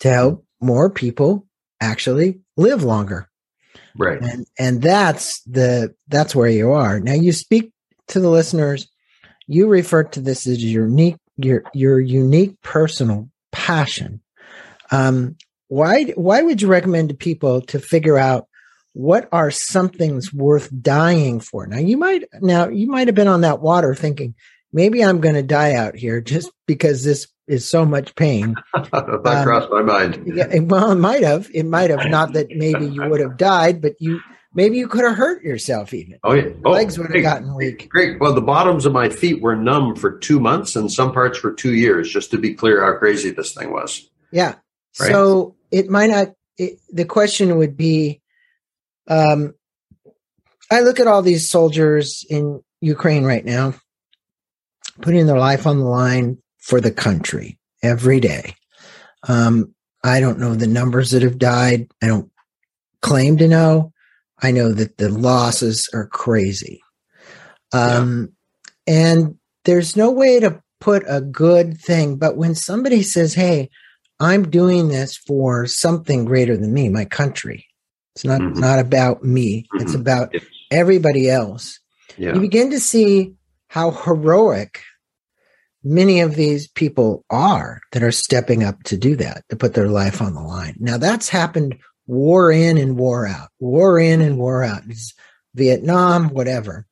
[0.00, 1.46] to help more people
[1.80, 3.28] actually live longer.
[3.98, 4.20] Right.
[4.20, 7.00] And and that's the that's where you are.
[7.00, 7.72] Now you speak
[8.08, 8.88] to the listeners,
[9.46, 14.20] you refer to this as your unique your your unique personal passion.
[14.90, 15.36] Um,
[15.68, 18.46] why why would you recommend to people to figure out
[18.96, 21.66] what are some things worth dying for?
[21.66, 24.34] Now you might now you might have been on that water thinking,
[24.72, 28.54] maybe I'm going to die out here just because this is so much pain.
[28.74, 30.22] that um, crossed my mind.
[30.34, 31.50] Yeah, well, it might have.
[31.52, 32.08] It might have.
[32.08, 34.18] Not that maybe you would have died, but you
[34.54, 36.18] maybe you could have hurt yourself even.
[36.24, 37.90] Oh yeah, oh, legs would have gotten weak.
[37.90, 38.18] Great.
[38.18, 41.52] Well, the bottoms of my feet were numb for two months, and some parts for
[41.52, 42.10] two years.
[42.10, 44.08] Just to be clear, how crazy this thing was.
[44.32, 44.54] Yeah.
[44.98, 45.10] Right?
[45.10, 46.28] So it might not.
[46.56, 48.22] It, the question would be
[49.08, 49.54] um,
[50.70, 53.74] I look at all these soldiers in Ukraine right now,
[55.00, 58.54] putting their life on the line for the country every day.
[59.28, 61.88] Um, I don't know the numbers that have died.
[62.02, 62.30] I don't
[63.02, 63.92] claim to know.
[64.42, 66.80] I know that the losses are crazy.
[67.72, 68.32] Um,
[68.86, 68.94] yeah.
[68.94, 73.70] And there's no way to put a good thing, but when somebody says, Hey,
[74.20, 77.66] I'm doing this for something greater than me, my country,
[78.16, 78.58] it's not mm-hmm.
[78.58, 79.66] not about me.
[79.74, 79.84] Mm-hmm.
[79.84, 80.34] It's about
[80.70, 81.80] everybody else.
[82.16, 82.32] Yeah.
[82.32, 83.34] You begin to see
[83.68, 84.80] how heroic
[85.84, 89.88] many of these people are that are stepping up to do that, to put their
[89.88, 90.76] life on the line.
[90.78, 94.84] Now that's happened war in and war out, war in and war out.
[94.88, 95.12] It's
[95.54, 96.86] Vietnam, whatever.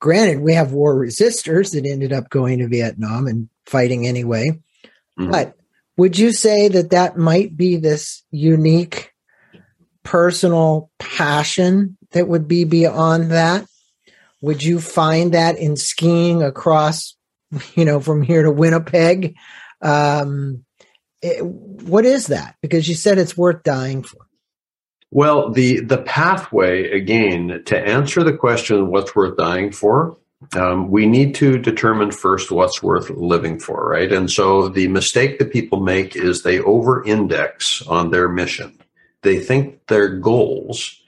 [0.00, 4.50] Granted, we have war resistors that ended up going to Vietnam and fighting anyway.
[5.18, 5.30] Mm-hmm.
[5.30, 5.56] But
[5.96, 9.11] would you say that that might be this unique
[10.02, 13.66] personal passion that would be beyond that?
[14.40, 17.16] Would you find that in skiing across,
[17.74, 19.36] you know, from here to Winnipeg?
[19.80, 20.64] Um,
[21.20, 22.56] it, what is that?
[22.60, 24.26] Because you said it's worth dying for.
[25.10, 30.16] Well, the the pathway again to answer the question what's worth dying for.
[30.56, 34.10] Um, we need to determine first what's worth living for, right?
[34.10, 38.76] And so the mistake that people make is they over index on their mission
[39.22, 41.00] they think their goals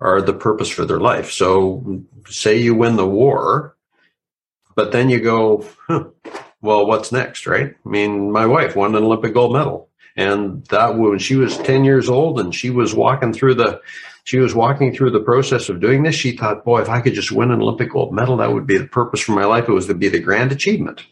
[0.00, 1.30] are the purpose for their life.
[1.30, 3.76] So, say you win the war,
[4.74, 6.04] but then you go, huh,
[6.60, 7.74] well, what's next, right?
[7.84, 9.88] I mean, my wife won an Olympic gold medal.
[10.16, 13.80] And that when she was 10 years old and she was walking through the
[14.24, 16.14] she was walking through the process of doing this.
[16.14, 18.78] She thought, boy, if I could just win an Olympic gold medal, that would be
[18.78, 19.68] the purpose for my life.
[19.68, 21.04] It was to be the grand achievement.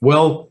[0.00, 0.48] Well,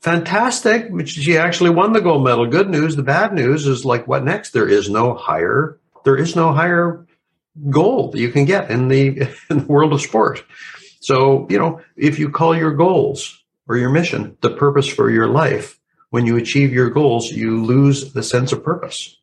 [0.00, 0.90] fantastic.
[1.06, 2.46] She actually won the gold medal.
[2.46, 2.96] Good news.
[2.96, 4.50] The bad news is like, what next?
[4.50, 7.06] There is no higher, there is no higher
[7.70, 10.44] goal that you can get in the, in the world of sport.
[11.00, 15.28] So, you know, if you call your goals or your mission the purpose for your
[15.28, 15.78] life,
[16.10, 19.17] when you achieve your goals, you lose the sense of purpose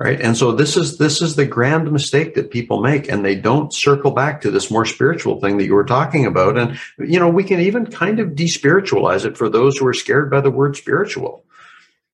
[0.00, 0.18] right?
[0.18, 3.72] And so this is this is the grand mistake that people make and they don't
[3.72, 6.56] circle back to this more spiritual thing that you were talking about.
[6.56, 10.30] And you know we can even kind of despiritualize it for those who are scared
[10.30, 11.44] by the word spiritual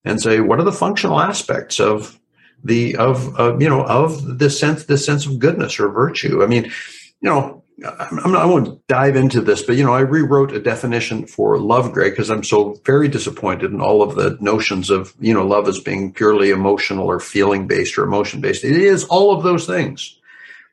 [0.04, 2.18] and say what are the functional aspects of
[2.64, 6.42] the of, of you know of the sense the sense of goodness or virtue?
[6.42, 10.00] I mean you know I'm not, I won't dive into this, but you know, I
[10.00, 14.38] rewrote a definition for love, Greg, because I'm so very disappointed in all of the
[14.40, 18.64] notions of you know love as being purely emotional or feeling based or emotion based.
[18.64, 20.18] It is all of those things.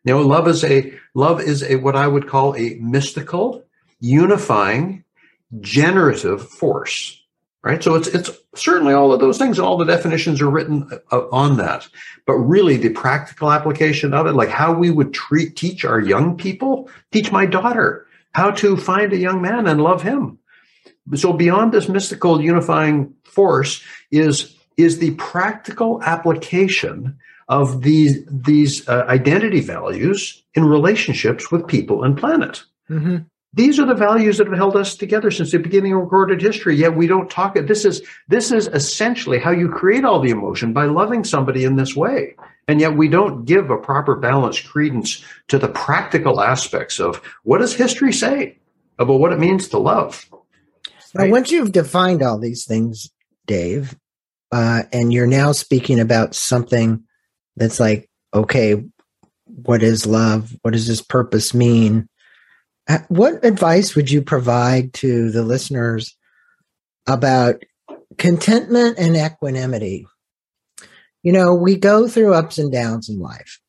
[0.06, 3.66] You know, love is a love is a what I would call a mystical,
[4.00, 5.04] unifying,
[5.60, 7.23] generative force
[7.64, 7.84] right?
[7.84, 11.28] So it's it's certainly all of those things, and all the definitions are written uh,
[11.32, 11.88] on that.
[12.26, 16.38] But really, the practical application of it, like how we would treat teach our young
[16.38, 20.38] people, teach my daughter how to find a young man and love him.
[21.16, 29.06] So beyond this mystical unifying force is is the practical application of these these uh,
[29.08, 32.64] identity values in relationships with people and planet.
[32.90, 33.18] Mm-hmm.
[33.56, 36.76] These are the values that have held us together since the beginning of recorded history.
[36.76, 37.68] Yet we don't talk it.
[37.68, 41.76] This is this is essentially how you create all the emotion by loving somebody in
[41.76, 42.36] this way.
[42.68, 47.60] And yet we don't give a proper balanced credence to the practical aspects of what
[47.60, 48.58] does history say
[48.98, 50.26] about what it means to love.
[51.14, 51.26] Right?
[51.26, 53.12] Now, once you've defined all these things,
[53.46, 53.96] Dave,
[54.52, 57.04] uh, and you're now speaking about something
[57.56, 58.84] that's like, okay,
[59.46, 60.56] what is love?
[60.62, 62.08] What does this purpose mean?
[62.88, 66.18] Uh, what advice would you provide to the listeners
[67.08, 67.64] about
[68.18, 70.06] contentment and equanimity?
[71.22, 73.60] You know, we go through ups and downs in life.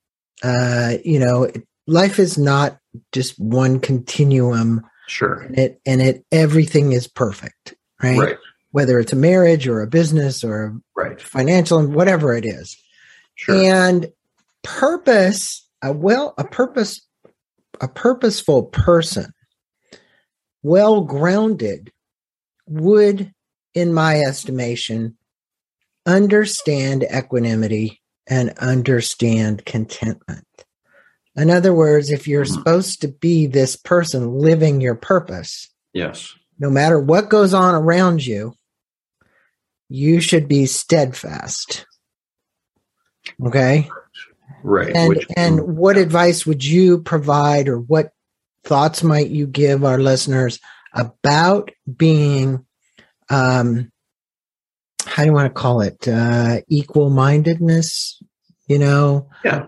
[0.42, 1.50] Uh, you know,
[1.86, 2.78] life is not
[3.12, 4.84] just one continuum.
[5.06, 5.40] Sure.
[5.40, 8.18] And it and it everything is perfect, right?
[8.18, 8.36] Right.
[8.72, 11.20] Whether it's a marriage or a business or right.
[11.20, 12.76] financial and whatever it is.
[13.36, 13.54] Sure.
[13.54, 14.10] And
[14.64, 17.03] purpose, a well, a purpose
[17.84, 19.32] a purposeful person,
[20.62, 21.92] well grounded,
[22.66, 23.30] would,
[23.74, 25.18] in my estimation,
[26.06, 30.46] understand equanimity and understand contentment.
[31.36, 32.54] In other words, if you're mm-hmm.
[32.54, 38.24] supposed to be this person living your purpose, yes, no matter what goes on around
[38.24, 38.54] you,
[39.90, 41.84] you should be steadfast.
[43.44, 43.90] Okay?
[44.62, 44.94] Right.
[44.94, 48.12] And, Which, and what advice would you provide or what
[48.64, 50.58] thoughts might you give our listeners
[50.94, 52.64] about being,
[53.28, 53.90] um,
[55.04, 56.08] how do you want to call it?
[56.08, 58.22] Uh, equal mindedness,
[58.66, 59.28] you know?
[59.44, 59.66] Yeah.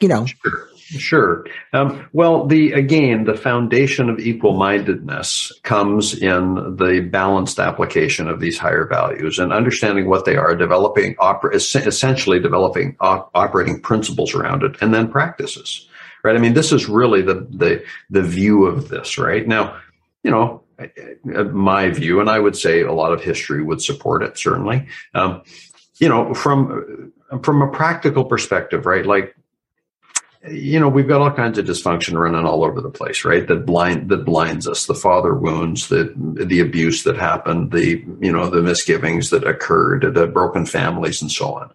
[0.00, 0.68] You know, sure.
[0.98, 1.46] Sure.
[1.72, 8.40] Um, well, the again, the foundation of equal mindedness comes in the balanced application of
[8.40, 14.34] these higher values and understanding what they are, developing oper- essentially developing op- operating principles
[14.34, 15.88] around it, and then practices.
[16.24, 16.36] Right.
[16.36, 19.18] I mean, this is really the the the view of this.
[19.18, 19.80] Right now,
[20.22, 20.62] you know,
[21.52, 24.38] my view, and I would say a lot of history would support it.
[24.38, 25.42] Certainly, um,
[25.98, 29.06] you know, from from a practical perspective, right?
[29.06, 29.34] Like
[30.50, 33.46] you know we've got all kinds of dysfunction running all over the place right?
[33.46, 34.86] That blind that blinds us.
[34.86, 40.14] The father wounds the the abuse that happened the you know the misgivings that occurred
[40.14, 41.70] the broken families and so on.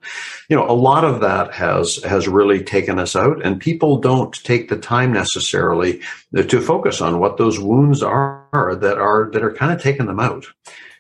[0.49, 4.33] You know a lot of that has has really taken us out and people don't
[4.43, 6.01] take the time necessarily
[6.35, 10.19] to focus on what those wounds are that are that are kind of taking them
[10.19, 10.45] out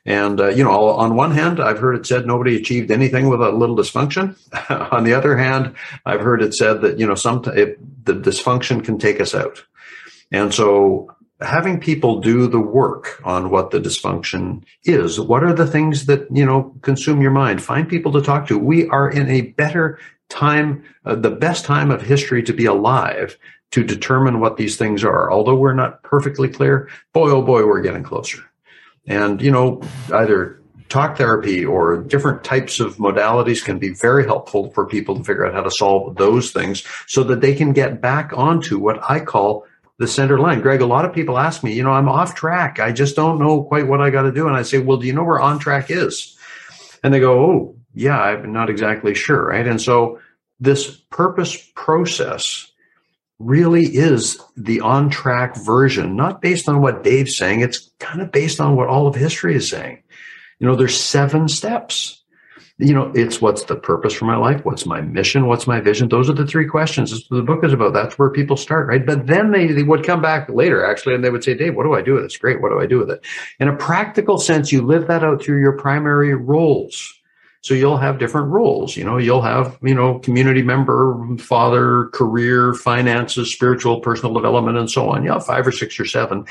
[0.07, 3.41] and, uh, you know, on one hand, I've heard it said nobody achieved anything with
[3.41, 4.37] a little dysfunction.
[4.93, 8.97] on the other hand, I've heard it said that, you know, some, the dysfunction can
[8.97, 9.65] take us out.
[10.31, 15.67] And so having people do the work on what the dysfunction is, what are the
[15.67, 17.61] things that, you know, consume your mind?
[17.61, 18.57] Find people to talk to.
[18.57, 23.37] We are in a better time, uh, the best time of history to be alive
[23.71, 25.29] to determine what these things are.
[25.29, 28.41] Although we're not perfectly clear, boy, oh boy, we're getting closer.
[29.07, 29.81] And, you know,
[30.13, 35.23] either talk therapy or different types of modalities can be very helpful for people to
[35.23, 38.99] figure out how to solve those things so that they can get back onto what
[39.09, 39.65] I call
[39.97, 40.61] the center line.
[40.61, 42.79] Greg, a lot of people ask me, you know, I'm off track.
[42.79, 44.47] I just don't know quite what I got to do.
[44.47, 46.37] And I say, well, do you know where on track is?
[47.03, 49.65] and they go, "Oh, yeah, I'm not exactly sure," right?
[49.65, 50.19] And so
[50.59, 52.71] this purpose process
[53.39, 57.61] really is the on track version, not based on what Dave's saying.
[57.61, 60.01] It's kind of based on what all of history is saying.
[60.59, 62.23] You know, there's seven steps.
[62.79, 64.63] You know, it's what's the purpose for my life?
[64.63, 65.47] What's my mission?
[65.47, 66.09] What's my vision?
[66.09, 67.27] Those are the three questions.
[67.29, 67.93] The book is about.
[67.93, 69.03] That's where people start, right?
[69.03, 71.83] But then they, they would come back later, actually, and they would say, Dave, what
[71.83, 72.37] do I do with this?
[72.37, 72.61] Great.
[72.61, 73.25] What do I do with it?
[73.59, 77.17] In a practical sense, you live that out through your primary roles
[77.61, 78.95] so you'll have different roles.
[78.95, 84.89] You know, you'll have, you know, community member, father, career, finances, spiritual, personal development, and
[84.89, 85.23] so on.
[85.23, 86.45] Yeah, five or six or seven.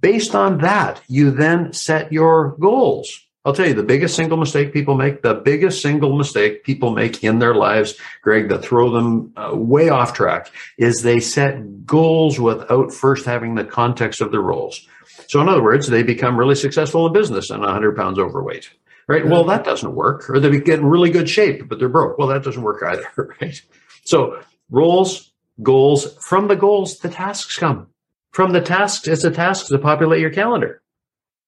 [0.00, 3.24] Based on that, you then set your goals.
[3.44, 7.24] I'll tell you the biggest single mistake people make, the biggest single mistake people make
[7.24, 12.38] in their lives, Greg, that throw them uh, way off track is they set goals
[12.38, 14.86] without first having the context of their roles.
[15.28, 18.70] So in other words, they become really successful in business and 100 pounds overweight
[19.08, 19.26] right?
[19.26, 20.30] Well, that doesn't work.
[20.30, 22.18] Or they get in really good shape, but they're broke.
[22.18, 23.08] Well, that doesn't work either,
[23.40, 23.60] right?
[24.04, 24.40] So
[24.70, 25.32] roles,
[25.62, 27.88] goals, from the goals, the tasks come.
[28.30, 30.82] From the tasks, it's a task to populate your calendar.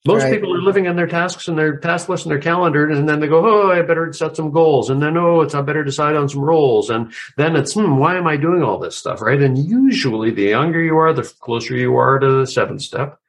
[0.06, 0.32] Most right.
[0.32, 3.20] people are living in their tasks and their task list and their calendar, and then
[3.20, 6.16] they go, "Oh, I better set some goals," and then, "Oh, it's I better decide
[6.16, 9.42] on some roles," and then it's, "Hmm, why am I doing all this stuff?" Right?
[9.42, 13.20] And usually, the younger you are, the closer you are to the seventh step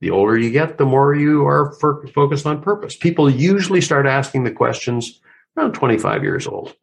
[0.00, 2.96] the older you get, the more you are focused on purpose.
[2.96, 5.20] People usually start asking the questions
[5.56, 6.74] around 25 years old.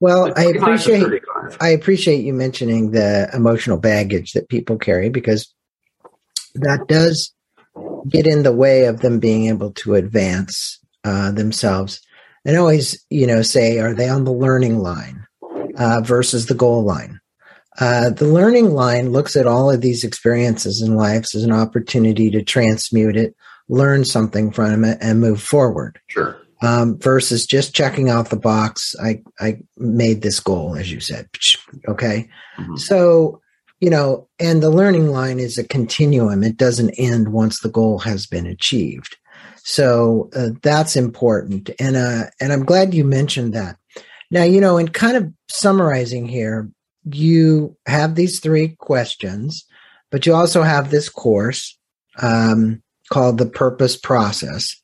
[0.00, 1.22] Well, I appreciate
[1.60, 5.52] I appreciate you mentioning the emotional baggage that people carry because
[6.54, 7.34] that does
[8.08, 12.00] get in the way of them being able to advance uh, themselves.
[12.46, 15.26] And always, you know, say, are they on the learning line
[15.76, 17.19] uh, versus the goal line?
[17.80, 22.30] Uh, the learning line looks at all of these experiences in life as an opportunity
[22.30, 23.34] to transmute it,
[23.68, 25.98] learn something from it, and move forward.
[26.08, 26.36] Sure.
[26.62, 28.94] Um, versus just checking off the box.
[29.02, 31.26] I I made this goal, as you said.
[31.88, 32.28] Okay,
[32.58, 32.76] mm-hmm.
[32.76, 33.40] so
[33.80, 36.42] you know, and the learning line is a continuum.
[36.44, 39.16] It doesn't end once the goal has been achieved.
[39.56, 43.76] So uh, that's important, and uh, and I'm glad you mentioned that.
[44.30, 46.70] Now, you know, in kind of summarizing here,
[47.04, 49.64] you have these three questions,
[50.10, 51.78] but you also have this course
[52.20, 54.76] um, called the Purpose Process.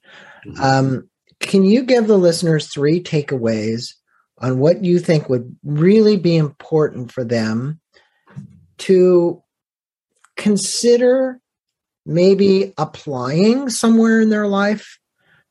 [0.47, 0.63] Mm-hmm.
[0.63, 1.09] Um,
[1.41, 3.95] can you give the listeners three takeaways
[4.39, 7.81] on what you think would really be important for them
[8.79, 9.43] to
[10.37, 11.41] consider
[12.05, 14.99] maybe applying somewhere in their life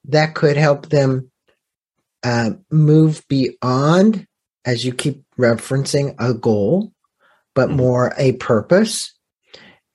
[0.05, 1.32] that could help them
[2.24, 4.28] uh, move beyond
[4.66, 6.91] as you keep referencing a goal,
[7.53, 7.78] but mm-hmm.
[7.78, 9.13] more a purpose.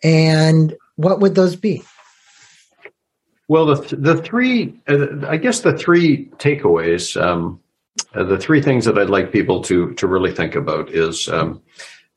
[0.02, 1.82] And what would those be?
[3.48, 7.60] Well, the the three, uh, I guess, the three takeaways, um,
[8.14, 11.60] uh, the three things that I'd like people to to really think about is, um,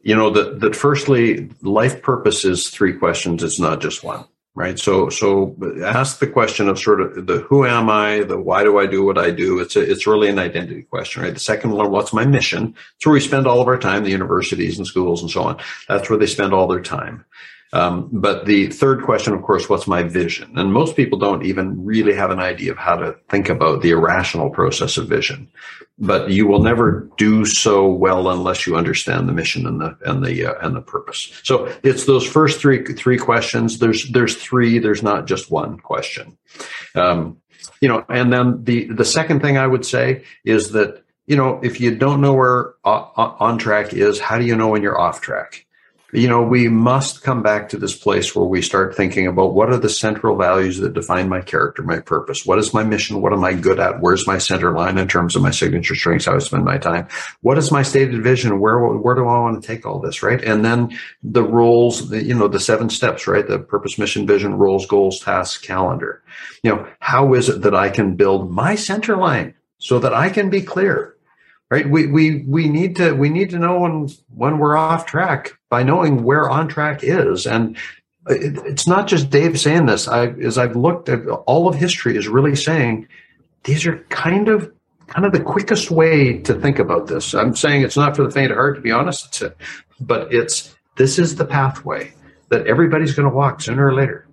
[0.01, 3.41] you know, that that firstly, life purpose is three questions.
[3.41, 4.25] It's not just one
[4.55, 4.77] right?
[4.77, 8.79] So so ask the question of sort of the who am i the why do
[8.79, 9.59] i do what i do?
[9.59, 11.33] It's a, it's really an identity question right?
[11.33, 12.75] The second one what's my mission?
[12.95, 15.59] It's where we spend all of our time the universities and schools and so on.
[15.87, 17.25] That's where they spend all their time
[17.73, 20.59] um, but the third question, of course, what's my vision?
[20.59, 23.89] And most people don't even really have an idea of how to think about the
[23.89, 25.49] irrational process of vision.
[25.97, 30.23] But you will never do so well unless you understand the mission and the and
[30.23, 31.41] the uh, and the purpose.
[31.43, 33.79] So it's those first three three questions.
[33.79, 34.77] There's there's three.
[34.77, 36.37] There's not just one question.
[36.93, 37.37] Um,
[37.81, 41.59] you know, and then the the second thing I would say is that you know
[41.63, 44.99] if you don't know where uh, on track is, how do you know when you're
[44.99, 45.65] off track?
[46.13, 49.69] You know, we must come back to this place where we start thinking about what
[49.69, 52.45] are the central values that define my character, my purpose?
[52.45, 53.21] What is my mission?
[53.21, 53.99] What am I good at?
[53.99, 56.25] Where's my center line in terms of my signature strengths?
[56.25, 57.07] How I spend my time?
[57.41, 58.59] What is my stated vision?
[58.59, 60.21] Where, where do I want to take all this?
[60.21, 60.43] Right.
[60.43, 63.47] And then the roles, you know, the seven steps, right?
[63.47, 66.21] The purpose, mission, vision, roles, goals, tasks, calendar.
[66.61, 70.29] You know, how is it that I can build my center line so that I
[70.29, 71.12] can be clear?
[71.73, 71.89] Right?
[71.89, 75.81] We we we need to we need to know when when we're off track by
[75.81, 77.47] knowing where on track is.
[77.47, 77.75] And
[78.27, 80.07] it, it's not just dave saying this.
[80.07, 83.07] I as i've looked at all of history is really saying
[83.63, 84.71] these are kind of
[85.07, 87.33] kind of the quickest way to think about this.
[87.33, 89.57] I'm saying it's not for the faint of heart to be honest it's it
[89.99, 92.13] but it's this is the pathway
[92.49, 94.27] that everybody's going to walk sooner or later.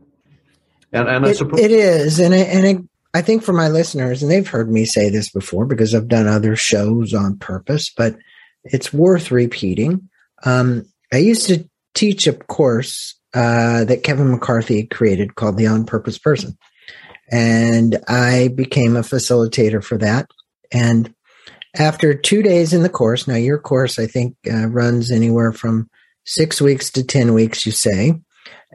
[0.93, 2.21] And and it, suppose- it is.
[2.21, 5.31] And it, and it I think for my listeners, and they've heard me say this
[5.31, 8.17] before because I've done other shows on purpose, but
[8.65, 10.09] it's worth repeating.
[10.45, 15.85] Um, I used to teach a course uh, that Kevin McCarthy created called The On
[15.85, 16.57] Purpose Person.
[17.31, 20.29] And I became a facilitator for that.
[20.73, 21.15] And
[21.77, 25.89] after two days in the course, now your course, I think, uh, runs anywhere from
[26.25, 28.15] six weeks to 10 weeks, you say,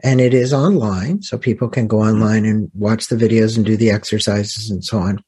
[0.02, 1.22] and it is online.
[1.22, 4.98] So people can go online and watch the videos and do the exercises and so
[4.98, 5.22] on.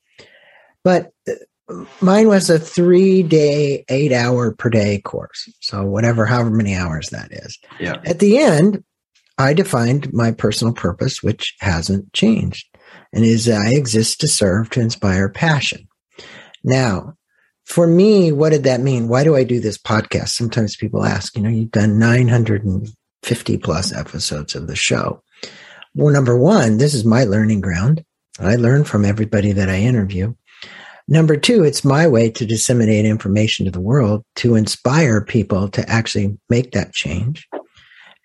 [0.84, 5.50] But uh, mine was a three day, eight hour per day course.
[5.60, 7.58] So whatever, however many hours that is.
[7.80, 8.00] Yeah.
[8.04, 8.84] At the end,
[9.38, 12.66] I defined my personal purpose, which hasn't changed,
[13.12, 15.86] and is I exist to serve, to inspire passion.
[16.64, 17.14] Now,
[17.64, 19.06] for me, what did that mean?
[19.06, 20.30] Why do I do this podcast?
[20.30, 21.98] Sometimes people ask, you know, you've done
[23.22, 25.22] 950 plus episodes of the show.
[25.94, 28.04] Well, number one, this is my learning ground.
[28.38, 30.34] I learn from everybody that I interview.
[31.08, 35.88] Number two, it's my way to disseminate information to the world to inspire people to
[35.88, 37.48] actually make that change.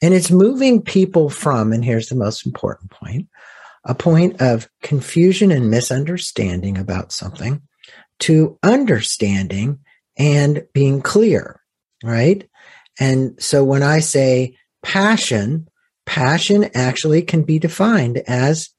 [0.02, 3.28] And it's moving people from, and here's the most important point,
[3.86, 7.62] a point of confusion and misunderstanding about something
[8.20, 9.80] to understanding
[10.18, 11.62] and being clear,
[12.04, 12.48] right?
[13.00, 15.68] And so when I say passion,
[16.06, 18.70] passion actually can be defined as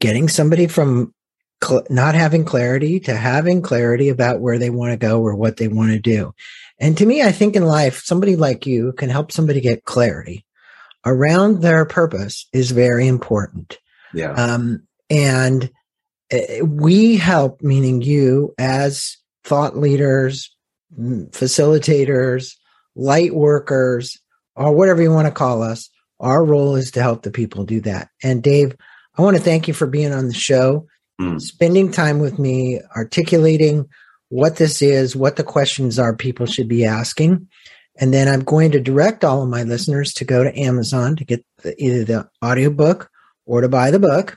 [0.00, 1.14] getting somebody from
[1.62, 5.56] cl- not having clarity to having clarity about where they want to go or what
[5.56, 6.34] they want to do.
[6.78, 10.44] And to me, I think in life, somebody like you can help somebody get clarity
[11.04, 13.78] around their purpose is very important.
[14.12, 14.32] Yeah.
[14.32, 15.70] Um, and
[16.32, 20.54] uh, we help, meaning you as thought leaders,
[20.98, 22.56] facilitators,
[22.96, 24.18] light workers,
[24.56, 25.90] or whatever you want to call us.
[26.18, 28.08] Our role is to help the people do that.
[28.22, 28.74] And Dave,
[29.16, 30.86] I want to thank you for being on the show,
[31.20, 31.40] Mm.
[31.40, 33.86] spending time with me, articulating
[34.28, 37.48] what this is, what the questions are people should be asking.
[37.98, 41.24] And then I'm going to direct all of my listeners to go to Amazon to
[41.24, 43.08] get the, either the audiobook
[43.46, 44.36] or to buy the book.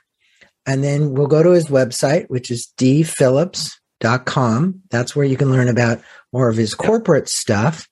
[0.66, 4.82] And then we'll go to his website, which is dphillips.com.
[4.90, 6.02] That's where you can learn about
[6.32, 7.88] more of his corporate stuff.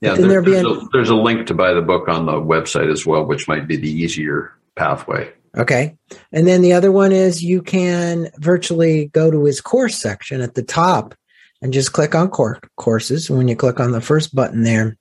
[0.00, 2.26] Yeah, there- there'll be there's, an- a, there's a link to buy the book on
[2.26, 5.32] the website as well, which might be the easier pathway.
[5.56, 5.96] Okay.
[6.32, 10.54] And then the other one is you can virtually go to his course section at
[10.54, 11.14] the top
[11.60, 13.28] and just click on cour- courses.
[13.28, 14.96] And when you click on the first button there,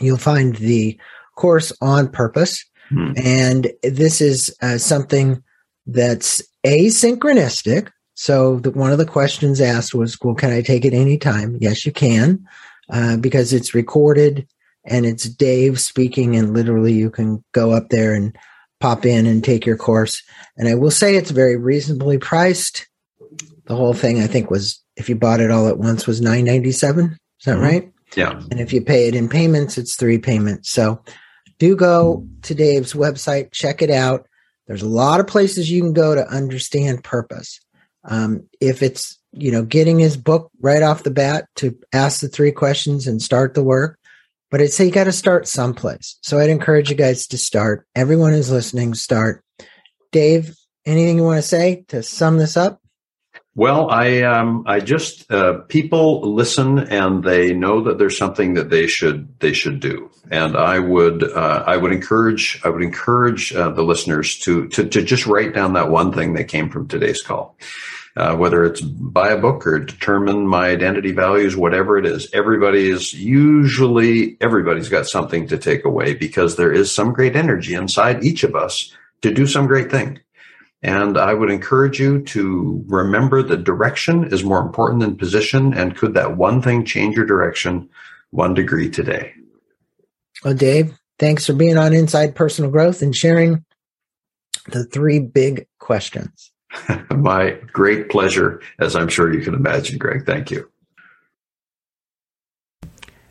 [0.00, 0.98] you'll find the
[1.34, 2.64] course on purpose.
[2.90, 3.12] Hmm.
[3.16, 5.42] And this is uh, something
[5.86, 7.90] that's asynchronistic.
[8.14, 11.56] So the, one of the questions asked was, well, can I take it anytime?
[11.60, 12.46] Yes, you can,
[12.90, 14.46] uh, because it's recorded
[14.84, 18.36] and it's Dave speaking and literally you can go up there and
[18.80, 20.22] pop in and take your course.
[20.56, 22.86] And I will say it's very reasonably priced.
[23.64, 26.44] The whole thing, I think, was if you bought it all at once was nine
[26.44, 27.16] ninety seven.
[27.40, 27.62] Is that Mhm.
[27.62, 27.92] right?
[28.16, 28.40] Yeah.
[28.50, 30.70] And if you pay it in payments, it's three payments.
[30.70, 31.02] So
[31.58, 34.26] do go to Dave's website, check it out.
[34.66, 37.60] There's a lot of places you can go to understand purpose.
[38.04, 42.28] Um, if it's, you know, getting his book right off the bat to ask the
[42.28, 43.98] three questions and start the work,
[44.50, 46.18] but I'd say you got to start someplace.
[46.22, 47.86] So I'd encourage you guys to start.
[47.94, 49.44] Everyone who's listening, start.
[50.12, 52.80] Dave, anything you want to say to sum this up?
[53.56, 58.68] Well, I um, I just uh, people listen and they know that there's something that
[58.68, 63.54] they should they should do, and I would uh, I would encourage I would encourage
[63.54, 66.86] uh, the listeners to, to to just write down that one thing that came from
[66.86, 67.56] today's call,
[68.16, 72.28] uh, whether it's buy a book or determine my identity values, whatever it is.
[72.32, 77.74] Everybody is usually everybody's got something to take away because there is some great energy
[77.74, 78.92] inside each of us
[79.22, 80.20] to do some great thing.
[80.82, 85.74] And I would encourage you to remember that direction is more important than position.
[85.74, 87.88] And could that one thing change your direction
[88.30, 89.32] one degree today?
[90.44, 93.64] Well, Dave, thanks for being on Inside Personal Growth and sharing
[94.68, 96.52] the three big questions.
[97.14, 100.26] My great pleasure, as I'm sure you can imagine, Greg.
[100.26, 100.70] Thank you.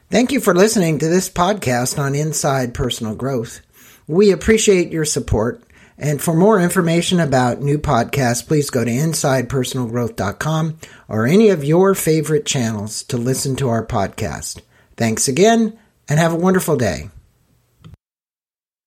[0.10, 3.62] Thank you for listening to this podcast on Inside Personal Growth.
[4.08, 5.62] We appreciate your support.
[5.98, 10.78] And for more information about new podcasts, please go to InsidePersonalGrowth.com
[11.08, 14.62] or any of your favorite channels to listen to our podcast.
[14.98, 15.78] Thanks again
[16.10, 17.10] and have a wonderful day.